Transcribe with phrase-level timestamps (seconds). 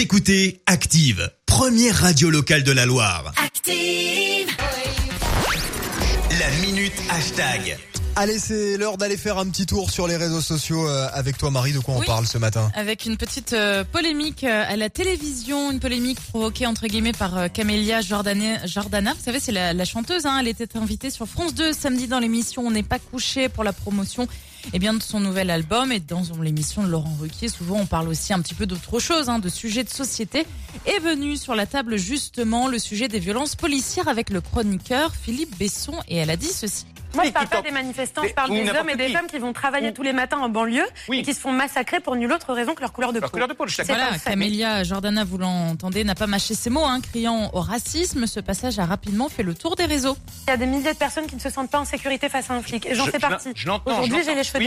[0.00, 3.34] Vous écoutez Active, première radio locale de la Loire.
[3.36, 4.48] Active.
[6.38, 7.76] La minute hashtag.
[8.16, 11.50] Allez, c'est l'heure d'aller faire un petit tour sur les réseaux sociaux euh, avec toi,
[11.50, 11.72] Marie.
[11.72, 15.70] De quoi on parle ce matin Avec une petite euh, polémique euh, à la télévision,
[15.70, 19.14] une polémique provoquée entre guillemets par Camélia Jordana.
[19.14, 20.26] Vous savez, c'est la, la chanteuse.
[20.26, 23.64] Hein, elle était invitée sur France 2 samedi dans l'émission On n'est pas couché pour
[23.64, 24.26] la promotion
[24.72, 25.92] eh bien, de son nouvel album.
[25.92, 29.28] Et dans l'émission de Laurent Ruquier, souvent on parle aussi un petit peu d'autre chose,
[29.28, 30.46] hein, de sujets de société.
[30.84, 35.56] Est venu sur la table justement le sujet des violences policières avec le chroniqueur Philippe
[35.58, 35.94] Besson.
[36.08, 36.86] Et elle a dit ceci.
[37.14, 39.12] Moi, je Oui, parle pas des manifestants, je parle des hommes et des qui.
[39.12, 41.18] femmes qui vont travailler Ou- tous les matins en banlieue Oui.
[41.20, 43.36] et qui se font massacrer pour nulle autre raison que leur couleur de Leur peau.
[43.86, 44.18] Voilà.
[44.18, 48.26] Camélia Jordana, vous l'entendez, n'a pas mâché ses mots, hein, criant au racisme.
[48.26, 50.16] Ce passage a rapidement fait le tour des réseaux.
[50.46, 52.50] Il y a des milliers de personnes qui ne se sentent pas en sécurité face
[52.50, 52.86] à un flic.
[52.86, 53.50] Et j'en Je- fais partie.
[53.54, 54.58] je l'entends, Aujourd'hui, j'ai les cheveux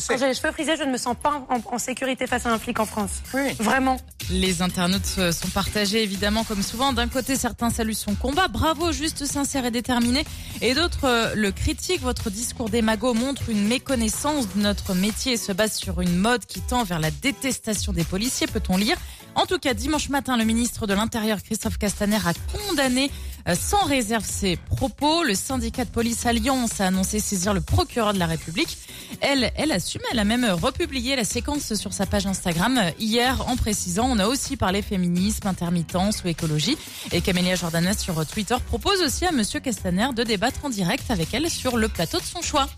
[0.00, 0.14] sais.
[0.14, 2.50] Quand j'ai les cheveux frisés, je ne me sens pas en, en sécurité face à
[2.50, 3.22] un flic en France.
[3.34, 3.52] Oui.
[3.58, 3.98] Vraiment.
[4.30, 6.92] Les internautes euh, sont partagés évidemment comme souvent.
[6.92, 10.24] D'un côté, certains saluent son combat, bravo, juste sincère et déterminé.
[10.62, 11.52] Et d'autres euh, le
[12.00, 16.46] Votre discours démago montre une méconnaissance de notre métier et se base sur une mode
[16.46, 18.96] qui tend vers la détestation des policiers, peut-on lire.
[19.34, 23.10] En tout cas, dimanche matin, le ministre de l'Intérieur, Christophe Castaner, a condamné
[23.52, 25.22] sans réserve ses propos.
[25.24, 28.78] Le syndicat de police Alliance a annoncé saisir le procureur de la République.
[29.20, 33.46] Elle, elle assume, elle a même republié la séquence sur sa page Instagram euh, hier
[33.48, 36.76] en précisant on a aussi parlé féminisme, intermittence ou écologie.
[37.12, 41.34] Et Camélia Jordana sur Twitter propose aussi à Monsieur Castaner de débattre en direct avec
[41.34, 42.68] elle sur le plateau de son choix.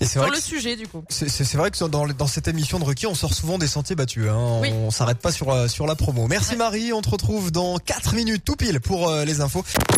[0.00, 1.04] Et c'est Sur le sujet du coup.
[1.08, 4.28] c'est vrai que dans, dans cette émission de Ruquier, on sort souvent des sentiers battus.
[4.28, 4.58] Hein.
[4.60, 4.70] Oui.
[4.72, 6.26] On s'arrête pas sur, euh, sur la promo.
[6.28, 9.64] Merci Marie, on te retrouve dans 4 minutes tout pile pour euh, les infos.